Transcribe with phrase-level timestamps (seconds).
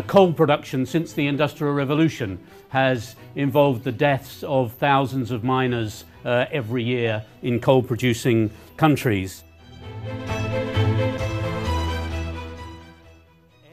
[0.00, 2.38] uh, coal production since the Industrial Revolution
[2.68, 9.44] has involved the deaths of thousands of miners uh, every year in coal producing countries.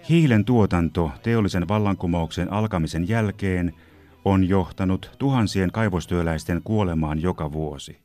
[0.09, 3.73] Hiilen tuotanto teollisen vallankumouksen alkamisen jälkeen
[4.25, 7.97] on johtanut tuhansien kaivostyöläisten kuolemaan joka vuosi.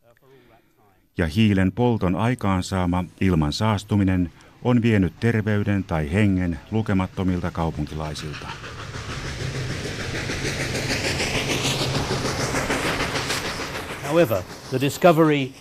[1.18, 4.30] Ja hiilen polton aikaansaama ilman saastuminen
[4.64, 8.48] on vienyt terveyden tai hengen lukemattomilta kaupunkilaisilta.
[14.02, 15.52] However, the discovery uh,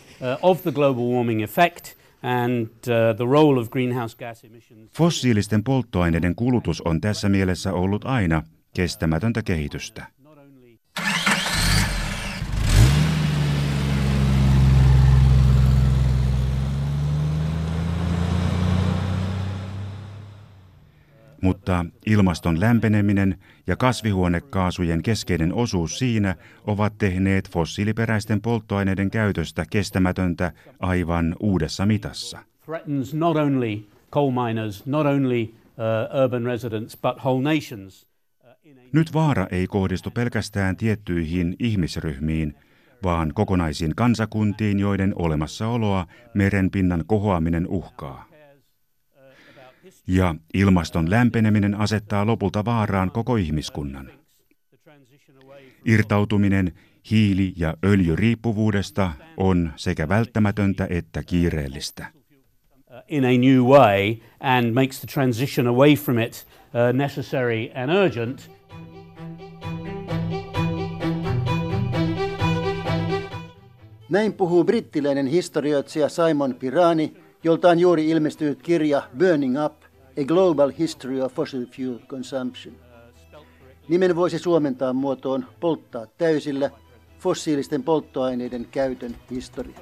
[0.41, 1.85] of the global warming effect
[2.21, 4.91] and uh, the role of greenhouse gas emissions.
[4.91, 10.05] Fossiilisten polttoaineiden kulutus on tässä mielessä ollut aina kestämätöntä kehitystä.
[21.41, 26.35] Mutta ilmaston lämpeneminen ja kasvihuonekaasujen keskeinen osuus siinä
[26.67, 32.39] ovat tehneet fossiiliperäisten polttoaineiden käytöstä kestämätöntä aivan uudessa mitassa.
[32.67, 32.75] Uh,
[37.41, 38.11] nations.
[38.93, 42.55] Nyt vaara ei kohdistu pelkästään tiettyihin ihmisryhmiin,
[43.03, 48.30] vaan kokonaisiin kansakuntiin, joiden olemassaoloa merenpinnan kohoaminen uhkaa.
[50.07, 54.11] Ja ilmaston lämpeneminen asettaa lopulta vaaraan koko ihmiskunnan.
[55.85, 56.71] Irtautuminen
[57.11, 62.07] hiili- ja öljyriippuvuudesta on sekä välttämätöntä että kiireellistä.
[63.07, 68.51] In a new way and makes the transition away from it uh, necessary and urgent.
[74.09, 77.13] Näin puhuu brittiläinen historioitsija Simon Pirani,
[77.43, 79.80] jolta on juuri ilmestynyt kirja Burning Up,
[80.17, 82.75] A Global History of Fossil Fuel Consumption.
[83.89, 86.71] Nimen voisi suomentaa muotoon polttaa täysillä
[87.19, 89.79] fossiilisten polttoaineiden käytön historia.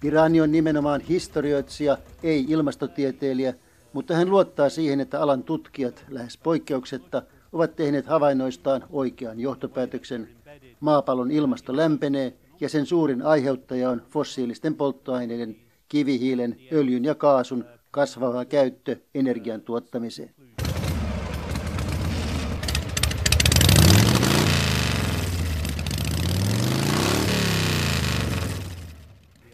[0.00, 3.54] Pirani on nimenomaan historioitsija, ei ilmastotieteilijä,
[3.92, 7.22] mutta hän luottaa siihen, että alan tutkijat lähes poikkeuksetta
[7.52, 10.28] ovat tehneet havainnoistaan oikean johtopäätöksen.
[10.80, 15.56] Maapallon ilmasto lämpenee ja sen suurin aiheuttaja on fossiilisten polttoaineiden,
[15.88, 20.34] kivihiilen, öljyn ja kaasun kasvava käyttö energian tuottamiseen.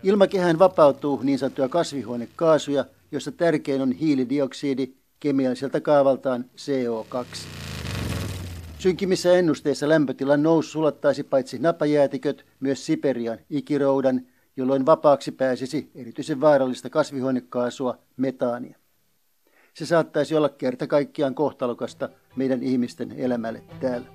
[0.03, 4.88] Ilmakehään vapautuu niin sanottuja kasvihuonekaasuja, joista tärkein on hiilidioksidi,
[5.21, 7.26] kemialliselta kaavaltaan CO2.
[8.84, 14.21] Synkimissä ennusteissa lämpötilan nousu sulattaisi paitsi napajäätiköt, myös Siperian ikiroudan,
[14.56, 18.78] jolloin vapaaksi pääsisi erityisen vaarallista kasvihuonekaasua, metaania.
[19.75, 24.06] Se saattaisi olla kerta kaikkiaan kohtalokasta meidän ihmisten elämälle täällä.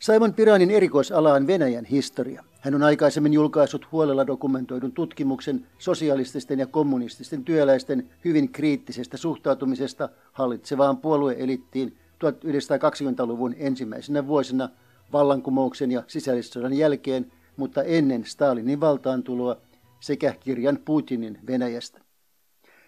[0.00, 2.44] Simon Piranin erikoisala on Venäjän historia.
[2.62, 10.96] Hän on aikaisemmin julkaissut huolella dokumentoidun tutkimuksen sosialististen ja kommunististen työläisten hyvin kriittisestä suhtautumisesta hallitsevaan
[10.96, 14.68] puolueelittiin 1920-luvun ensimmäisenä vuosina
[15.12, 19.56] vallankumouksen ja sisällissodan jälkeen, mutta ennen Stalinin valtaantuloa
[20.00, 22.00] sekä kirjan Putinin Venäjästä.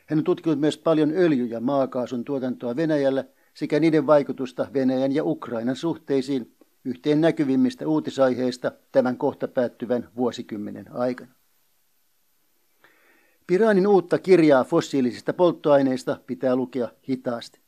[0.07, 3.25] Hän on tutkinut myös paljon öljy- ja maakaasun tuotantoa Venäjällä
[3.55, 6.54] sekä niiden vaikutusta Venäjän ja Ukrainan suhteisiin
[6.85, 11.33] yhteen näkyvimmistä uutisaiheista tämän kohta päättyvän vuosikymmenen aikana.
[13.47, 17.61] Piranin uutta kirjaa fossiilisista polttoaineista pitää lukea hitaasti.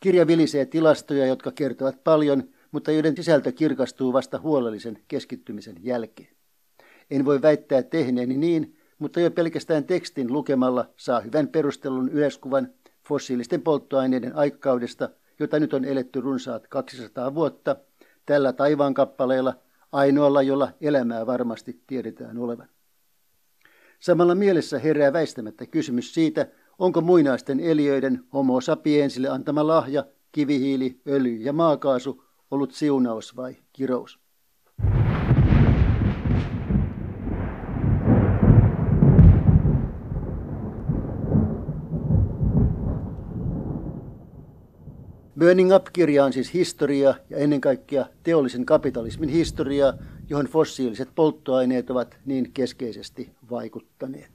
[0.00, 6.28] Kirja vilisee tilastoja, jotka kertovat paljon, mutta joiden sisältö kirkastuu vasta huolellisen keskittymisen jälkeen.
[7.10, 12.68] En voi väittää tehneeni niin, mutta jo pelkästään tekstin lukemalla saa hyvän perustelun yleiskuvan
[13.08, 17.76] fossiilisten polttoaineiden aikakaudesta, jota nyt on eletty runsaat 200 vuotta–
[18.26, 19.54] tällä taivaankappaleella,
[19.92, 22.68] ainoalla, jolla elämää varmasti tiedetään olevan.
[24.00, 26.46] Samalla mielessä herää väistämättä kysymys siitä,
[26.78, 34.21] onko muinaisten eliöiden homo sapiensille antama lahja, kivihiili, öljy ja maakaasu ollut siunaus vai kirous.
[45.42, 49.94] Burning Up-kirja on siis historia ja ennen kaikkea teollisen kapitalismin historia,
[50.28, 54.30] johon fossiiliset polttoaineet ovat niin keskeisesti vaikuttaneet.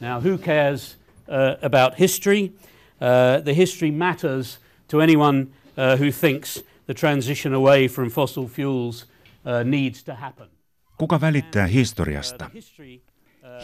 [0.00, 0.98] Now, who cares
[1.28, 2.42] uh, about history?
[2.42, 4.60] Uh, the history matters
[4.90, 10.48] to anyone uh, who thinks the transition away from fossil fuels uh, needs to happen.
[10.96, 12.50] Kuka välittää historiasta?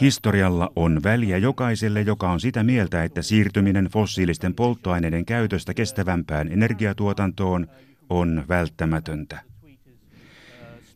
[0.01, 7.67] Historialla on väliä jokaiselle, joka on sitä mieltä, että siirtyminen fossiilisten polttoaineiden käytöstä kestävämpään energiatuotantoon
[8.09, 9.41] on välttämätöntä.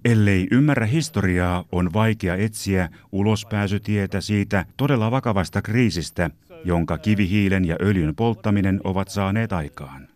[0.06, 6.30] Ellei ymmärrä historiaa, on vaikea etsiä ulospääsytietä siitä todella vakavasta kriisistä,
[6.64, 10.08] jonka kivihiilen ja öljyn polttaminen ovat saaneet aikaan.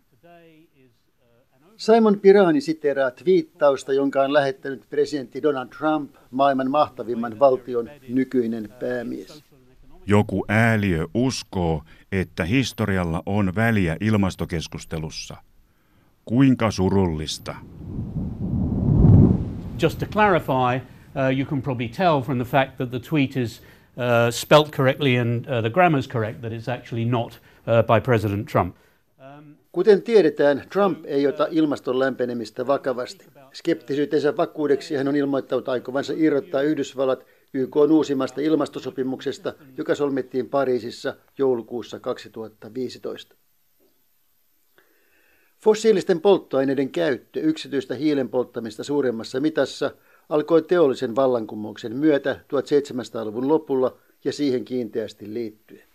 [1.84, 9.44] Simon Pirani siteraa twiittausta, jonka on lähettänyt presidentti Donald Trump, maailman mahtavimman valtion nykyinen päämies.
[10.06, 11.82] Joku ääliö uskoo,
[12.12, 15.36] että historialla on väliä ilmastokeskustelussa.
[16.24, 17.56] Kuinka surullista.
[19.82, 23.60] Just to clarify, uh, you can probably tell from the fact that the tweet is
[23.60, 28.48] uh, spelt correctly and uh, the grammar's correct that it's actually not uh, by President
[28.48, 28.76] Trump.
[29.74, 33.26] Kuten tiedetään, Trump ei ota ilmaston lämpenemistä vakavasti.
[33.52, 41.16] Skeptisyytensä vakuudeksi hän on ilmoittanut aikovansa irrottaa Yhdysvallat YK on uusimmasta ilmastosopimuksesta, joka solmittiin Pariisissa
[41.38, 43.36] joulukuussa 2015.
[45.64, 49.90] Fossiilisten polttoaineiden käyttö yksityistä hiilen polttamista suuremmassa mitassa
[50.28, 55.93] alkoi teollisen vallankumouksen myötä 1700-luvun lopulla ja siihen kiinteästi liittyen.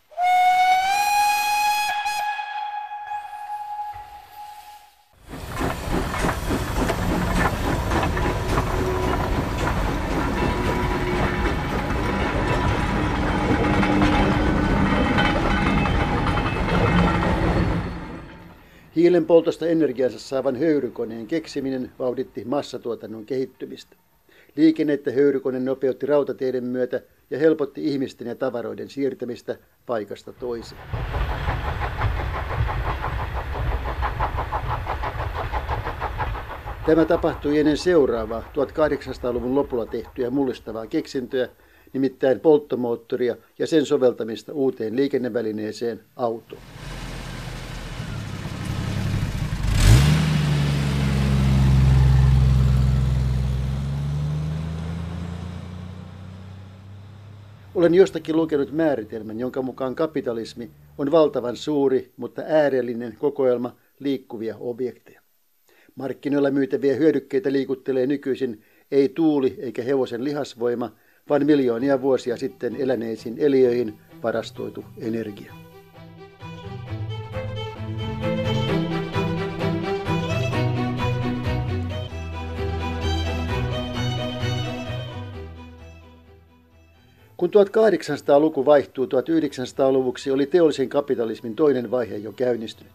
[19.00, 23.96] Hiilen poltosta energiansa saavan höyrykoneen keksiminen vauhditti massatuotannon kehittymistä.
[24.56, 30.82] Liikennettä höyrykone nopeutti rautateiden myötä ja helpotti ihmisten ja tavaroiden siirtämistä paikasta toiseen.
[36.86, 41.50] Tämä tapahtui ennen seuraavaa 1800-luvun lopulla tehtyä mullistavaa keksintöä,
[41.94, 46.62] nimittäin polttomoottoria ja sen soveltamista uuteen liikennevälineeseen autoon.
[57.80, 65.22] Olen jostakin lukenut määritelmän, jonka mukaan kapitalismi on valtavan suuri, mutta äärellinen kokoelma liikkuvia objekteja.
[65.96, 68.62] Markkinoilla myytäviä hyödykkeitä liikuttelee nykyisin
[68.92, 70.92] ei tuuli eikä hevosen lihasvoima,
[71.30, 73.94] vaan miljoonia vuosia sitten eläneisiin eliöihin
[74.24, 75.69] varastoitu energia.
[87.40, 92.94] Kun 1800-luku vaihtuu 1900-luvuksi, oli teollisen kapitalismin toinen vaihe jo käynnistynyt.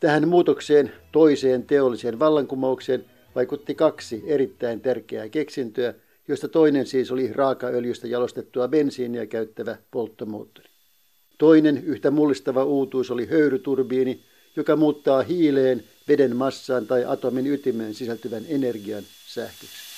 [0.00, 3.04] Tähän muutokseen, toiseen teolliseen vallankumoukseen,
[3.34, 5.94] vaikutti kaksi erittäin tärkeää keksintöä,
[6.28, 10.68] joista toinen siis oli raakaöljystä jalostettua bensiiniä käyttävä polttomoottori.
[11.38, 14.20] Toinen yhtä mullistava uutuus oli höyryturbiini,
[14.56, 19.93] joka muuttaa hiileen, veden massaan tai atomin ytimeen sisältyvän energian sähköksi.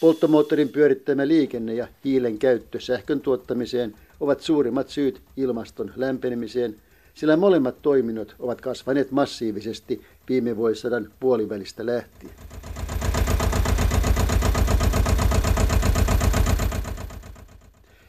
[0.00, 6.76] Polttomoottorin pyörittämä liikenne ja hiilen käyttö sähkön tuottamiseen ovat suurimmat syyt ilmaston lämpenemiseen,
[7.14, 12.32] sillä molemmat toiminnot ovat kasvaneet massiivisesti viime vuosisadan puolivälistä lähtien.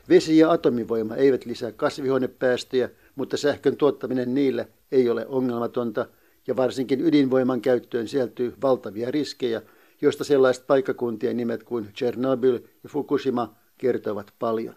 [0.09, 6.05] Vesi ja atomivoima eivät lisää kasvihuonepäästöjä, mutta sähkön tuottaminen niillä ei ole ongelmatonta
[6.47, 9.61] ja varsinkin ydinvoiman käyttöön sisältyy valtavia riskejä,
[10.01, 14.75] josta sellaiset paikkakuntien nimet kuin Chernobyl ja Fukushima kertovat paljon.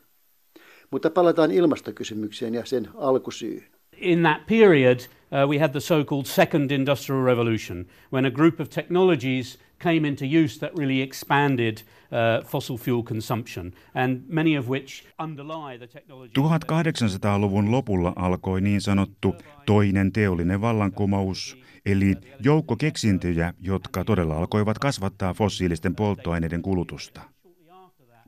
[0.91, 3.74] Mutta palataan ilmastokysymykseen ja sen alkusyyhyn.
[3.99, 8.69] In that period, uh, we had the so-called second industrial revolution, when a group of
[8.69, 15.05] technologies came into use that really expanded uh, fossil fuel consumption, and many of which
[15.19, 16.33] underlie the technology.
[16.41, 19.37] 1800-luvun lopulla alkoi niin sanottu
[19.67, 27.21] toinen teollinen vallankumous, eli joukko keksintöjä, jotka todella alkoivat kasvattaa fossiilisten polttoaineiden kulutusta.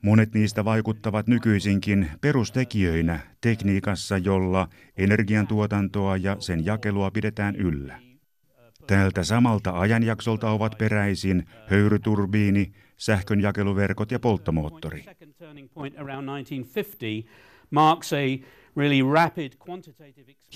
[0.07, 7.99] Monet niistä vaikuttavat nykyisinkin perustekijöinä tekniikassa, jolla energiantuotantoa ja sen jakelua pidetään yllä.
[8.87, 15.05] Tältä samalta ajanjaksolta ovat peräisin höyryturbiini, sähkönjakeluverkot ja polttomoottori.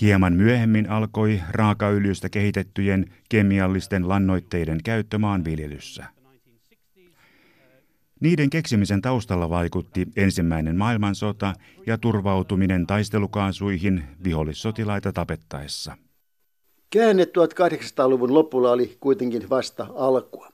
[0.01, 6.20] Hieman myöhemmin alkoi raakaöljystä kehitettyjen kemiallisten lannoitteiden käyttö maanviljelyssä.
[8.21, 11.53] Niiden keksimisen taustalla vaikutti ensimmäinen maailmansota
[11.87, 15.97] ja turvautuminen taistelukaasuihin vihollissotilaita tapettaessa.
[16.89, 20.47] Käänne 1800-luvun lopulla oli kuitenkin vasta alkua.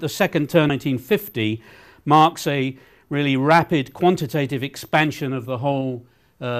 [0.00, 1.64] The second turn 1950
[2.04, 2.80] marks a
[3.10, 6.02] really rapid quantitative expansion of the whole uh,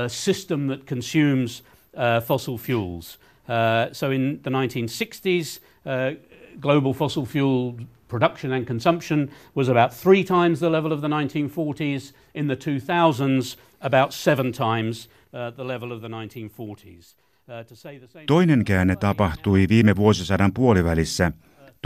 [0.09, 3.19] system that consumes uh, fossil fuels.
[3.49, 7.75] Uh, so in the 1960s, uh, global fossil fuel
[8.09, 12.15] production and consumption was about three times the level of the 1940s.
[12.35, 17.15] In the 2000s, about seven times uh, the level of the 1940s.
[17.49, 21.33] Uh, Toinen käänne tapahtui viime vuosisadan puolivälissä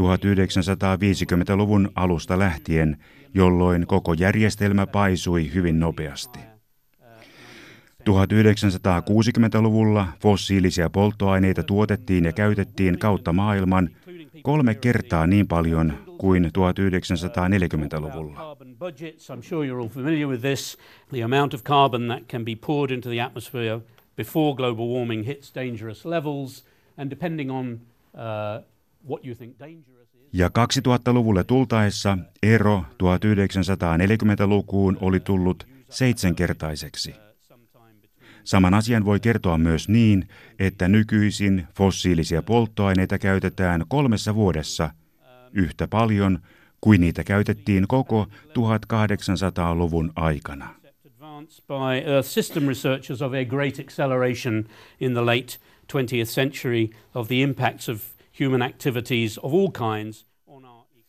[0.00, 2.96] 1950-luvun alusta lähtien,
[3.34, 6.38] jolloin koko järjestelmä paisui hyvin nopeasti.
[8.08, 13.90] 1960-luvulla fossiilisia polttoaineita tuotettiin ja käytettiin kautta maailman
[14.42, 18.56] kolme kertaa niin paljon kuin 1940-luvulla.
[24.16, 26.64] before global warming hits dangerous levels,
[26.96, 27.80] and depending on
[28.14, 28.64] uh.
[30.32, 37.14] Ja 2000-luvulle tultaessa ero 1940-lukuun oli tullut seitsemänkertaiseksi.
[38.44, 44.90] Saman asian voi kertoa myös niin, että nykyisin fossiilisia polttoaineita käytetään kolmessa vuodessa
[45.52, 46.38] yhtä paljon
[46.81, 50.75] kuin niitä käytettiin koko 1800-luvun aikana.
[51.67, 54.64] By Earth system researchers of a great acceleration
[55.00, 55.59] in the late
[55.93, 58.00] 20th century of the impacts of
[58.45, 60.28] human activities of all kinds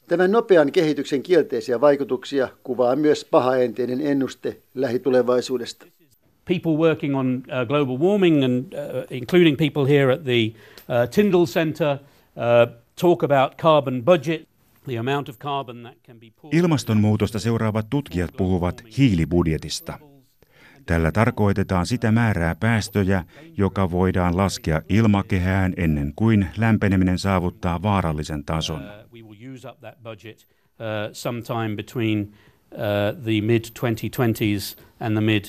[0.08, 5.86] Tämän nopean kehityksen kielteisiä vaikutuksia kuvaa myös pahaenteinen ennuste lähitulevaisuudesta
[6.50, 10.56] people working on uh, global warming, and uh, including people here at the
[10.90, 12.00] uh, Tyndall Centre,
[12.36, 12.66] uh,
[16.52, 20.00] Ilmastonmuutosta seuraavat tutkijat puhuvat hiilibudjetista.
[20.86, 23.24] Tällä tarkoitetaan sitä määrää päästöjä,
[23.58, 28.82] joka voidaan laskea ilmakehään ennen kuin lämpeneminen saavuttaa vaarallisen tason.
[31.14, 32.32] sometime between
[33.24, 35.46] the mid 2020s and the mid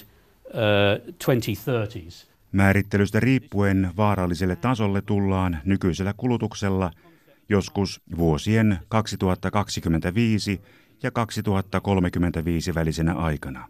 [1.19, 2.31] 2030s.
[2.53, 6.91] Määrittelystä riippuen vaaralliselle tasolle tullaan nykyisellä kulutuksella
[7.51, 10.61] joskus vuosien 2025
[11.03, 13.69] ja 2035 välisenä aikana.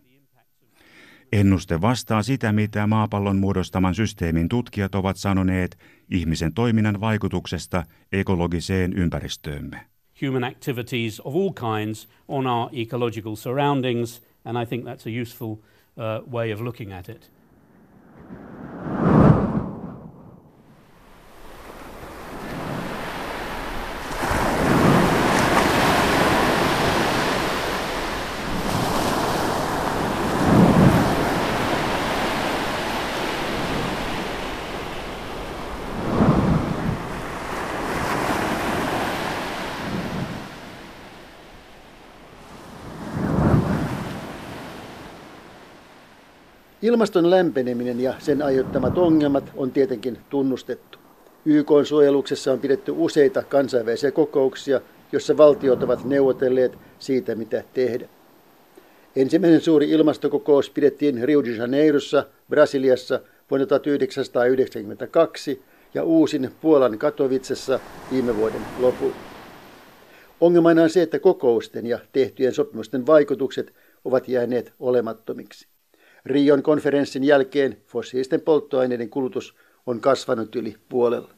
[1.33, 5.79] Ennuste vastaa sitä, mitä maapallon muodostaman systeemin tutkijat ovat sanoneet
[6.11, 9.81] ihmisen toiminnan vaikutuksesta ekologiseen ympäristöömme.
[10.27, 15.51] Human activities of all kinds on our ecological surroundings, and I think that's a useful
[15.51, 17.31] uh, way of looking at it.
[46.83, 50.99] Ilmaston lämpeneminen ja sen aiheuttamat ongelmat on tietenkin tunnustettu.
[51.45, 54.81] YK suojeluksessa on pidetty useita kansainvälisiä kokouksia,
[55.13, 58.09] joissa valtiot ovat neuvotelleet siitä, mitä tehdä.
[59.17, 63.21] Ensimmäinen suuri ilmastokokous pidettiin Rio de Janeirossa, Brasiliassa
[63.51, 65.63] vuonna 1992
[65.95, 67.81] ja uusin Puolan Katowicessa
[68.13, 69.15] viime vuoden lopulla.
[70.41, 75.69] Ongelmana on se, että kokousten ja tehtyjen sopimusten vaikutukset ovat jääneet olemattomiksi.
[76.27, 81.31] Rion konferenssin jälkeen fossiilisten polttoaineiden kulutus on kasvanut yli puolella.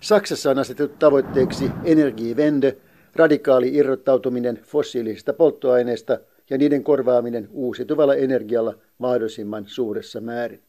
[0.00, 2.76] Saksassa on asetettu tavoitteeksi energiivende,
[3.16, 6.18] radikaali irrottautuminen fossiilisista polttoaineista
[6.50, 10.62] ja niiden korvaaminen uusiutuvalla energialla mahdollisimman suuressa määrin.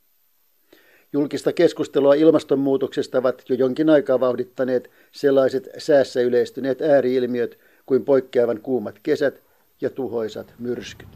[1.14, 9.00] Julkista keskustelua ilmastonmuutoksesta ovat jo jonkin aikaa vauhdittaneet sellaiset säässä yleistyneet ääriilmiöt kuin poikkeavan kuumat
[9.04, 9.45] kesät
[9.82, 11.10] ja tuhoisat myrskyt.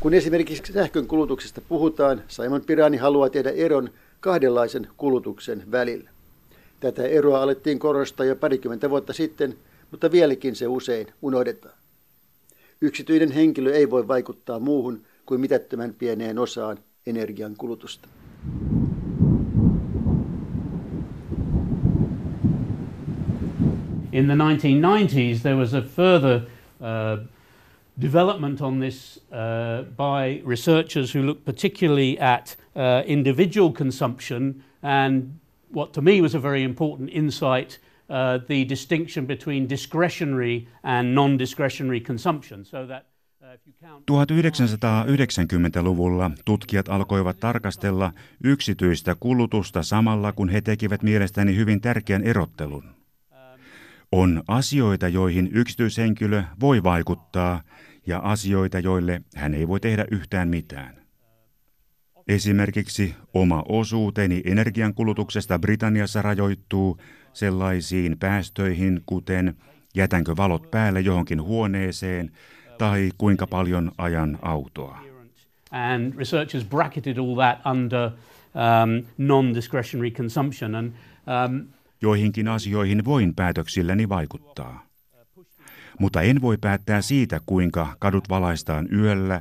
[0.00, 6.10] Kun esimerkiksi sähkön kulutuksesta puhutaan, Simon Pirani haluaa tehdä eron kahdenlaisen kulutuksen välillä.
[6.80, 9.56] Tätä eroa alettiin korostaa jo parikymmentä vuotta sitten,
[9.90, 11.74] mutta vieläkin se usein unohdetaan.
[12.80, 18.08] Yksityinen henkilö ei voi vaikuttaa muuhun kuin mitättömän pieneen osaan energian kulutusta.
[24.12, 26.36] In the 1990s there was a further
[26.80, 27.26] uh,
[28.00, 35.22] development on this uh, by researchers who looked particularly at uh, individual consumption and
[35.74, 37.78] what to me was a very important insight
[38.08, 42.64] uh, the distinction between discretionary and non discretionary consumption.
[42.64, 43.06] So that
[44.10, 48.12] 1990-luvulla tutkijat alkoivat tarkastella
[48.44, 52.84] yksityistä kulutusta samalla, kun he tekivät mielestäni hyvin tärkeän erottelun.
[54.12, 57.62] On asioita, joihin yksityishenkilö voi vaikuttaa,
[58.06, 60.96] ja asioita, joille hän ei voi tehdä yhtään mitään.
[62.28, 66.98] Esimerkiksi oma osuuteni energiankulutuksesta Britanniassa rajoittuu
[67.32, 69.56] sellaisiin päästöihin, kuten
[69.94, 72.30] jätänkö valot päälle johonkin huoneeseen
[72.78, 74.98] tai kuinka paljon ajan autoa.
[75.70, 78.10] And researchers bracketed all that under
[78.54, 80.74] um, non-discretionary consumption.
[80.74, 80.92] And,
[81.26, 81.66] um,
[82.02, 84.86] Joihinkin asioihin voin päätöksilläni vaikuttaa.
[85.98, 89.40] Mutta en voi päättää siitä, kuinka kadut valaistaan yöllä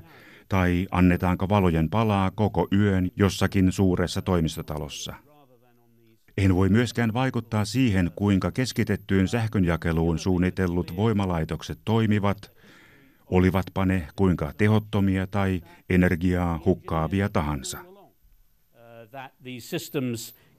[0.49, 5.13] tai annetaanko valojen palaa koko yön jossakin suuressa toimistotalossa.
[6.37, 12.54] En voi myöskään vaikuttaa siihen, kuinka keskitettyyn sähkönjakeluun suunnitellut voimalaitokset toimivat,
[13.31, 17.77] olivatpa ne kuinka tehottomia tai energiaa hukkaavia tahansa.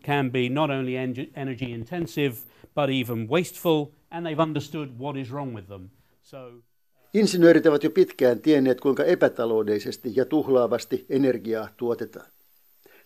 [0.07, 0.97] can be not only
[1.35, 2.37] energy intensive
[2.75, 5.91] but even wasteful, and they've understood what is wrong with them.
[6.23, 6.53] So,
[7.15, 12.27] Insinöörit ovat jo pitkään tienneet, kuinka epätaloudellisesti ja tuhlaavasti energiaa tuotetaan.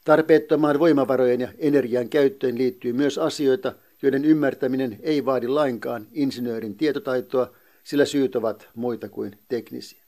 [0.04, 7.50] Tarpeettomaan voimavarojen ja energian käyttöön liittyy myös asioita, joiden ymmärtäminen ei vaadi lainkaan insinöörin tietotaitoa,
[7.84, 10.02] sillä syyt ovat muita kuin teknisiä.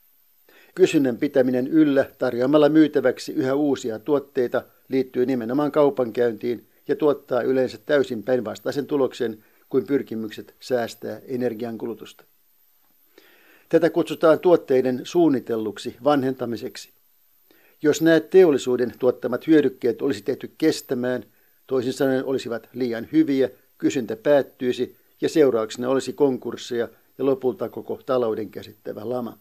[0.75, 8.23] Kysynnän pitäminen yllä tarjoamalla myytäväksi yhä uusia tuotteita liittyy nimenomaan kaupankäyntiin ja tuottaa yleensä täysin
[8.23, 12.25] päinvastaisen tuloksen kuin pyrkimykset säästää energiankulutusta.
[13.69, 16.91] Tätä kutsutaan tuotteiden suunnitelluksi vanhentamiseksi.
[17.83, 21.25] Jos näet teollisuuden tuottamat hyödykkeet olisi tehty kestämään,
[21.67, 26.89] toisin sanoen olisivat liian hyviä, kysyntä päättyisi ja seurauksena olisi konkursseja
[27.23, 29.39] ja lopulta koko talouden käsittävä lama.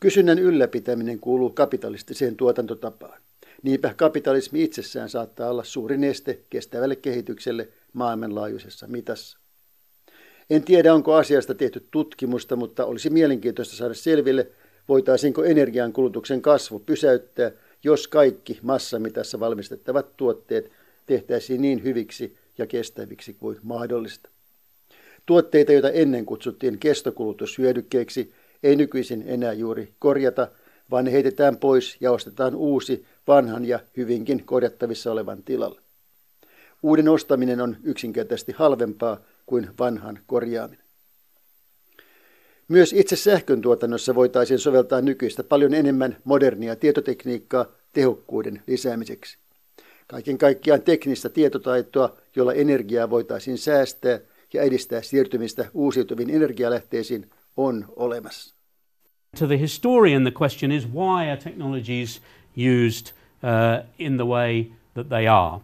[0.00, 3.20] Kysynnän ylläpitäminen kuuluu kapitalistiseen tuotantotapaan.
[3.62, 9.38] Niinpä kapitalismi itsessään saattaa olla suuri neste kestävälle kehitykselle maailmanlaajuisessa mitassa.
[10.50, 14.50] En tiedä, onko asiasta tehty tutkimusta, mutta olisi mielenkiintoista saada selville,
[14.88, 17.50] voitaisiinko energiankulutuksen kasvu pysäyttää,
[17.84, 20.70] jos kaikki massamitassa valmistettavat tuotteet
[21.06, 24.32] tehtäisiin niin hyviksi ja kestäviksi kuin mahdollista.
[25.26, 28.32] Tuotteita, joita ennen kutsuttiin kestokulutushyödykkeiksi,
[28.62, 30.48] ei nykyisin enää juuri korjata,
[30.90, 35.80] vaan ne heitetään pois ja ostetaan uusi vanhan ja hyvinkin korjattavissa olevan tilalle.
[36.82, 40.84] Uuden ostaminen on yksinkertaisesti halvempaa kuin vanhan korjaaminen.
[42.68, 49.38] Myös itse sähkön tuotannossa voitaisiin soveltaa nykyistä paljon enemmän modernia tietotekniikkaa tehokkuuden lisäämiseksi.
[50.06, 54.18] Kaiken kaikkiaan teknistä tietotaitoa, jolla energiaa voitaisiin säästää
[54.52, 58.54] ja edistää siirtymistä uusiutuviin energialähteisiin, on olemassa.
[59.38, 62.22] To the historian the question is why are technologies
[62.56, 63.06] used
[63.42, 65.60] uh, in the way that they are?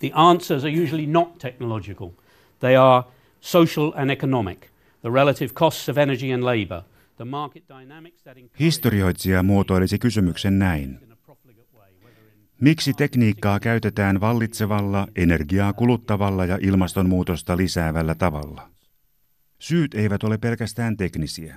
[0.00, 2.08] The answers are usually not technological.
[2.60, 3.04] They are
[3.40, 4.70] social and economic,
[5.02, 6.82] the relative costs of energy and labor,
[7.16, 11.07] the market dynamics that Historioitsija muotoilisi kysymyksen näin.
[12.60, 18.70] Miksi tekniikkaa käytetään vallitsevalla, energiaa kuluttavalla ja ilmastonmuutosta lisäävällä tavalla?
[19.58, 21.56] Syyt eivät ole pelkästään teknisiä.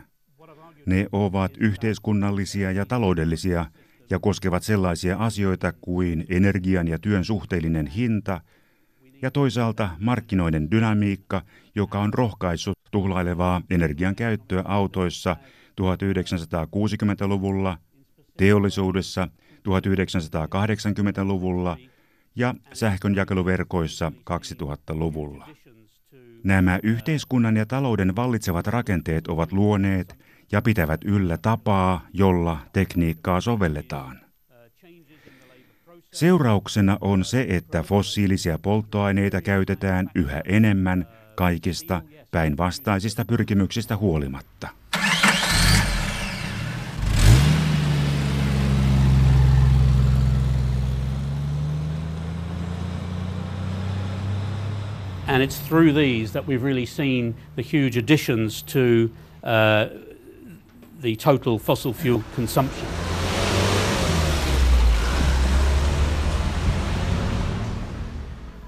[0.86, 3.66] Ne ovat yhteiskunnallisia ja taloudellisia
[4.10, 8.42] ja koskevat sellaisia asioita kuin energian ja työn suhteellinen hinta
[9.22, 11.42] ja toisaalta markkinoiden dynamiikka,
[11.76, 15.36] joka on rohkaissut tuhlailevaa energian käyttöä autoissa
[15.82, 17.78] 1960-luvulla,
[18.38, 19.28] teollisuudessa
[19.68, 21.78] 1980-luvulla
[22.36, 25.48] ja sähkönjakeluverkoissa 2000-luvulla.
[26.44, 30.18] Nämä yhteiskunnan ja talouden vallitsevat rakenteet ovat luoneet
[30.52, 34.22] ja pitävät yllä tapaa, jolla tekniikkaa sovelletaan.
[36.14, 44.68] Seurauksena on se, että fossiilisia polttoaineita käytetään yhä enemmän kaikista päinvastaisista pyrkimyksistä huolimatta.
[55.32, 59.10] And it's through these that we've really seen the huge additions to
[59.44, 59.88] uh,
[61.02, 62.88] the total fossil fuel consumption.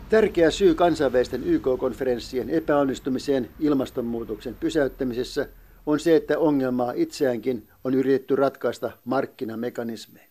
[0.09, 5.47] Tärkeä syy kansainvälisten YK-konferenssien epäonnistumiseen ilmastonmuutoksen pysäyttämisessä
[5.85, 10.29] on se, että ongelmaa itseäänkin on yritetty ratkaista markkinamekanismein.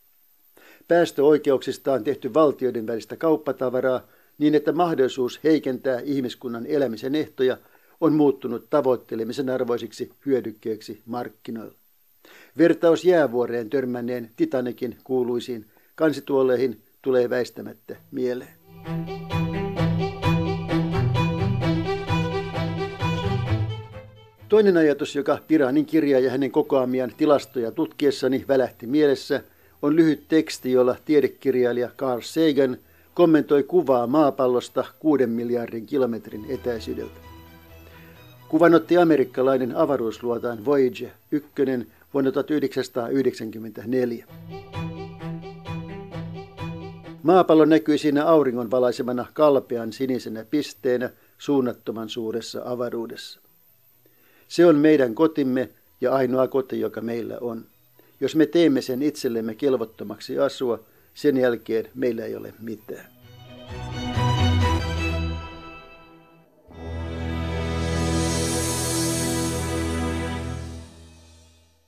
[0.88, 4.00] Päästöoikeuksista on tehty valtioiden välistä kauppatavaraa
[4.38, 7.56] niin, että mahdollisuus heikentää ihmiskunnan elämisen ehtoja
[8.00, 11.74] on muuttunut tavoittelemisen arvoisiksi hyödykkeeksi markkinoilla.
[12.58, 18.52] Vertaus jäävuoreen törmänneen Titanikin kuuluisiin kansituoleihin tulee väistämättä mieleen.
[24.48, 29.42] Toinen ajatus, joka Piranin kirjaa ja hänen kokoamiaan tilastoja tutkiessani välähti mielessä,
[29.82, 32.78] on lyhyt teksti, jolla tiedekirjailija Carl Sagan
[33.14, 37.20] kommentoi kuvaa maapallosta kuuden miljardin kilometrin etäisyydeltä.
[38.48, 41.50] Kuvan otti amerikkalainen avaruusluotaan Voyager 1
[42.14, 44.26] vuonna 1994.
[47.22, 53.40] Maapallo näkyi siinä auringon valaisemana kalpean sinisenä pisteenä suunnattoman suuressa avaruudessa.
[54.48, 55.68] Se on meidän kotimme
[56.00, 57.64] ja ainoa koti, joka meillä on.
[58.20, 60.80] Jos me teemme sen itsellemme kelvottomaksi asua,
[61.14, 63.11] sen jälkeen meillä ei ole mitään.